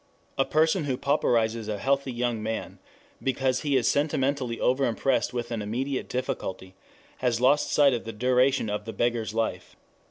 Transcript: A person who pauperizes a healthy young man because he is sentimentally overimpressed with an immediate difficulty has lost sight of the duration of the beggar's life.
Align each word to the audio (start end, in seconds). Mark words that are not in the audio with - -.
A 0.35 0.45
person 0.45 0.85
who 0.85 0.97
pauperizes 0.97 1.67
a 1.67 1.77
healthy 1.77 2.11
young 2.11 2.41
man 2.41 2.79
because 3.21 3.59
he 3.59 3.77
is 3.77 3.87
sentimentally 3.87 4.57
overimpressed 4.57 5.31
with 5.31 5.51
an 5.51 5.61
immediate 5.61 6.09
difficulty 6.09 6.73
has 7.17 7.39
lost 7.39 7.71
sight 7.71 7.93
of 7.93 8.03
the 8.05 8.11
duration 8.11 8.67
of 8.67 8.85
the 8.85 8.93
beggar's 8.93 9.35
life. 9.35 9.75